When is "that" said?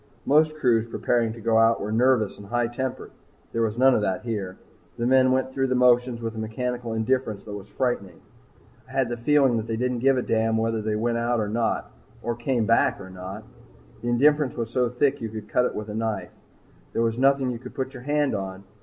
4.01-4.23, 7.45-7.53, 9.57-9.67